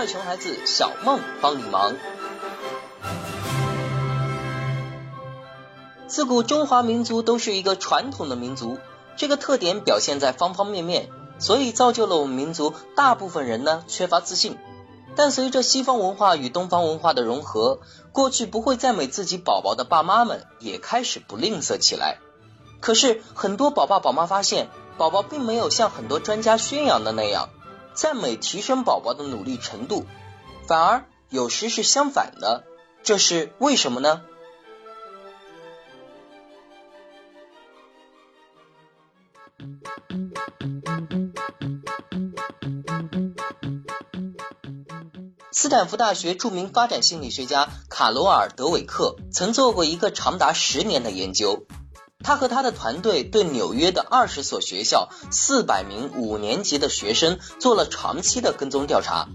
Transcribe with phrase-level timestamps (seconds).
[0.00, 1.94] 儿熊孩子小梦帮你忙。
[6.06, 8.78] 自古中华民族都是一个传统的民族，
[9.16, 14.56] 这个特点表现在方方面面，所以造就了我们民族大部分人呢缺乏自信。
[15.16, 17.80] 但随着西方文化与东方文化的融合，
[18.12, 22.18] 过去不会赞美自己宝宝的爸妈们也开始不吝啬起来。
[22.80, 27.50] 可是很多宝爸宝妈发现，宝宝并没有像很多专家宣扬的那样
[27.94, 30.06] 赞美提升宝宝的努力程度，
[30.66, 32.64] 反而有时是相反的。
[33.02, 34.22] 这是为什么呢？
[45.52, 51.66] 斯坦福大学著名发展心理学家卡罗尔·德韦克曾做过一个长达十年的研究。
[52.22, 59.28] 他和他的团队对纽约的二十所学校四百名五年级的学生做了长期的跟踪调查。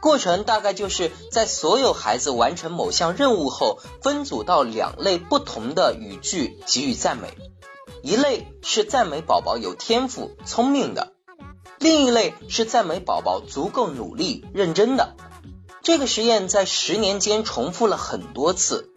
[0.00, 7.36] 过程大概就是在所有孩子完成某项任务后，分组到两类不同的语句给予赞美。
[8.02, 11.12] 一类是赞美宝宝有天赋、聪明的；
[11.78, 15.14] 另一类是赞美宝宝足够努力、认真的。
[15.82, 18.93] 这个实验在十年间重复了很多次，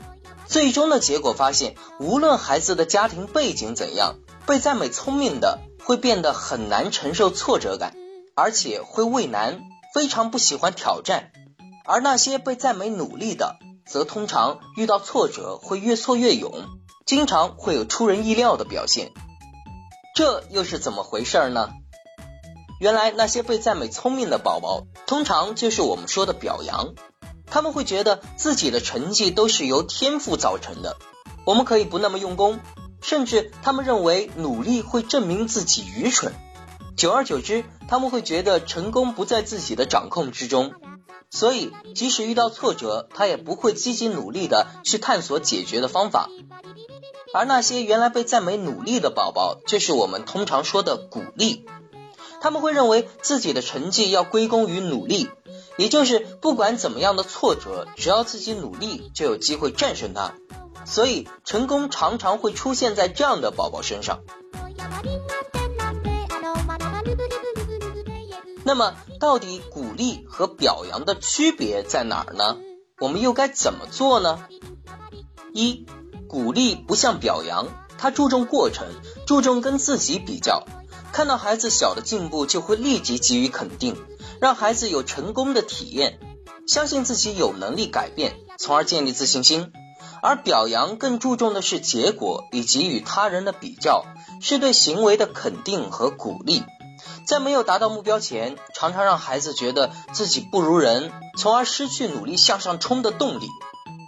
[0.48, 7.94] 最终的结果发现，无论孩子的家庭背景怎样，被赞美聪明的会变得很难承受挫折感，
[8.34, 9.60] 而且会畏难，
[9.94, 11.32] 非常不喜欢挑战；
[11.86, 16.52] 而那些被赞美努力的，则通常遇到挫折会越挫越勇，
[17.06, 19.12] 经常会有出人意料的表现。
[20.16, 21.70] 这又是怎么回事呢？
[22.80, 26.94] 原来那些被赞美聪明的宝宝，通常就是我们说的表扬。
[27.50, 30.98] 他们会觉得自己的成绩都是由天赋造成的，
[31.46, 32.60] 我们可以不那么用功，
[33.02, 36.34] 甚至他们认为努力会证明自己愚蠢。
[36.96, 40.74] 久而久之，他们会觉得成功不在自己的掌控之中，
[41.30, 46.30] 所以即使遇到挫折，他也不会积极努力的去探索解决的方法。
[47.34, 51.66] 而那些原来被赞美努力的宝宝，就是我们通常说的鼓励。
[52.42, 55.30] 他们会认为自己的成绩要归功于努力，
[55.78, 60.34] 也就是不管怎么样的挫折，只要自己努力，就有机会战胜它。
[60.86, 64.20] 所以成功常常会出现在这样的宝宝身上。
[68.64, 72.58] 那么，到底鼓励和表扬的区别在哪儿呢？
[73.00, 74.40] 我们又该怎么做呢？
[75.54, 75.86] 一，
[76.28, 77.68] 鼓励不像表扬，
[77.98, 78.88] 它注重过程，
[79.26, 80.66] 注重跟自己比较。
[81.14, 83.96] 看到孩子小的进步，就会立即给予肯定，
[84.40, 86.20] 让孩子有成功的体验，
[86.68, 89.72] 相信自己有能力改变，从而建立自信心。
[90.22, 94.06] 而表扬更注重的是结果以及与他人的比较，
[94.42, 96.64] 是对行为的肯定和鼓励。
[97.28, 103.48] 在没有达到目标前，常常让孩子觉得自己不如人，从而失去努力向上冲的动力。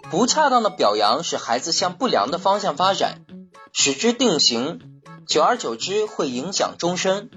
[0.09, 3.21] 不恰当的表扬使孩子向不良的方向发展，
[3.71, 4.81] 使之定型。
[5.27, 7.29] 久而久之会影响终身。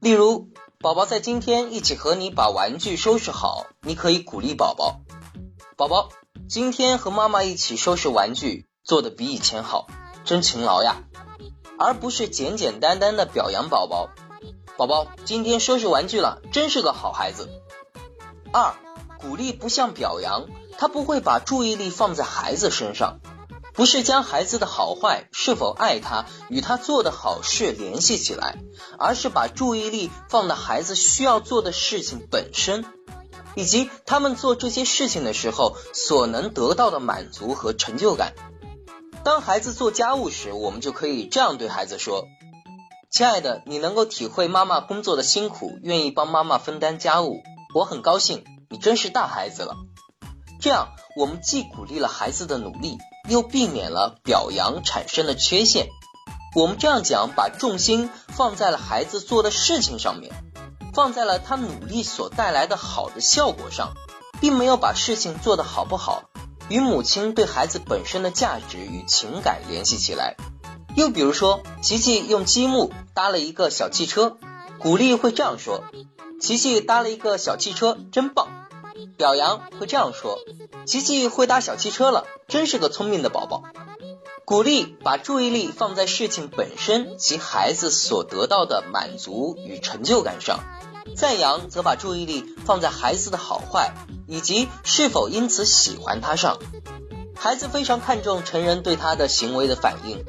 [0.00, 0.48] 例如，
[0.86, 5.00] 宝宝在今天一起和你把玩具收拾好，你可以鼓励宝宝
[5.76, 6.10] ：“宝宝，
[6.48, 9.88] 今天和妈妈一起收拾玩具，做的比以前好，
[10.24, 11.02] 真勤劳呀。”
[11.76, 14.10] 而不是简简单单的表扬宝宝
[14.78, 17.48] ：“宝宝，今天收拾玩具了，真是个好孩子。”
[18.54, 18.72] 二，
[19.18, 20.46] 鼓励不像表扬，
[20.78, 23.18] 他不会把注意力放在孩子身上。
[23.76, 28.58] 不是将孩子的好坏、是否爱他与他做的好事联系起来，
[28.98, 32.86] 而是把注意力放到孩子需要做的事情本身，
[33.54, 38.32] 以及他们做这些事情的时候所能得到的满足和成就感。
[39.22, 42.24] 当孩子做家务时，我们就可以这样对孩子说
[43.10, 47.42] ：“亲爱的，你能够体会妈妈工作的辛苦，愿意帮妈妈分担家务，
[47.74, 49.74] 我很高兴，你真是大孩子了。”
[50.62, 52.98] 这样，我们既鼓励了孩子的努力。
[53.28, 55.88] 又避免了表扬产生的缺陷。
[56.54, 60.32] 我们这样讲，把重心放在了孩子做的事情上面，
[60.94, 63.94] 放在了他努力所带来的好的效果上，
[64.40, 66.30] 并没有把事情做得好不好
[66.68, 70.36] 与母亲对孩子本身的价值与情感联系起来。
[70.94, 74.36] 又比如说，琪琪用积木搭了一个小汽车，
[74.78, 75.82] 鼓励会这样说
[76.40, 78.46] ：“琪琪搭了一个小汽车，真棒。”
[79.16, 80.38] 表扬会这样说
[80.86, 83.62] ：“琪琪会搭小汽车了，真是个聪明的宝宝。”
[84.44, 90.60] 鼓励把注意力放在事情本身及孩子所得到的满足与成就感上，
[91.16, 93.92] 赞扬则把注意力放在孩子的好坏
[94.28, 96.58] 以及是否因此喜欢他上。
[97.34, 100.24] 孩子非常看重成人对他的行为的反应。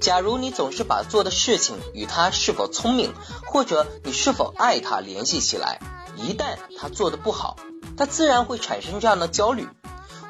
[0.00, 3.12] 假如你总是把做的事情与他是否聪明
[3.44, 5.80] 或者你是否爱他联系起来，
[6.16, 7.56] 一旦他做的不好，
[7.98, 9.68] 他自然会产生这样的焦虑：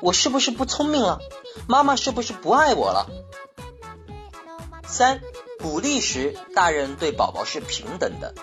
[0.00, 1.20] 我是不是不聪明了？
[1.66, 3.06] 妈妈是不是不爱我了？
[4.86, 5.20] 三、
[5.60, 8.34] 鼓励时，大人对宝宝是平等的，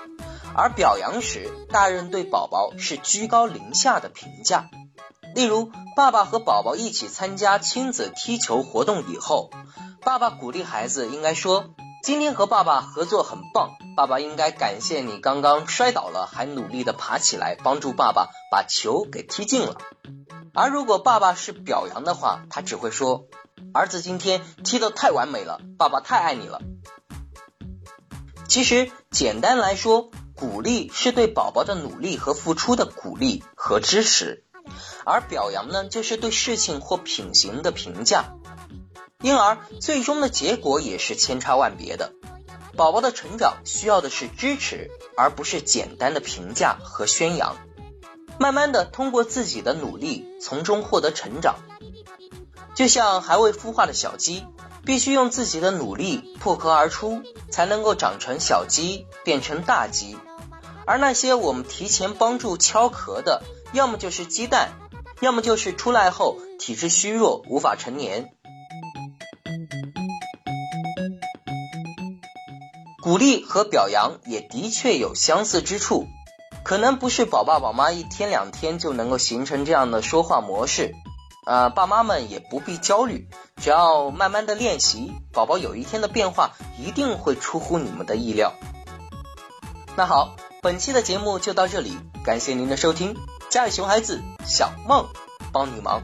[0.56, 4.69] 而表扬时，大人对宝宝是居高临下的评价。
[5.33, 9.50] 例如，爸爸和宝宝一起参加亲子踢球活动以后，
[10.01, 11.74] 爸爸鼓励孩子应该说
[12.05, 19.77] ：“今天和爸爸合作很棒，爸爸应该感谢你刚刚摔倒了还努力的爬起来，帮助爸爸把球给踢进了。”
[20.53, 23.25] 而如果爸爸是表扬的话，他只会说
[23.73, 26.61] ：“儿子今天踢得太完美了，爸爸太爱你了。”
[28.47, 34.43] 其实，简单来说，鼓励是对宝宝的努力和付出的鼓励和支持。
[35.05, 38.35] 而表扬呢，就是对事情或品行的评价，
[39.25, 42.13] 因而最终的结果也是千差万别的。
[42.77, 47.57] 宝宝的成长需要的是支持，而不是简单的评价和宣扬。
[48.38, 51.56] 慢慢的，通过自己的努力，从中获得成长。
[52.75, 54.45] 就像还未孵化的小鸡，
[54.86, 60.16] 必须用自己的努力破壳而出，才能够长成小鸡，变成大鸡。
[60.86, 63.42] 而那些我们提前帮助敲壳的，
[63.74, 64.74] 要么就是鸡蛋，
[65.19, 68.36] 要么就是出来后体质虚弱无法成年。
[73.05, 76.07] 鼓励和表扬也的确有相似之处，
[76.63, 80.95] 可能不是宝爸宝妈一天两天就能够形成这样的说话模式，
[81.45, 83.27] 呃，爸妈们也不必焦虑，
[83.61, 88.53] 只要慢慢的练习，宝宝有一天的变化一定会出乎你们的意料。
[89.95, 90.35] 那好。
[90.63, 93.15] 本期的节目就到这里，感谢您的收听。
[93.51, 95.05] 家里熊孩子小梦
[95.53, 96.01] 帮你忙。